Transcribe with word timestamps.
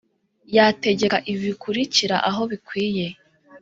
yategeka 0.55 1.17
ibi 1.31 1.41
bikurikira 1.49 2.15
aho 2.29 2.41
bikwiye. 2.51 3.07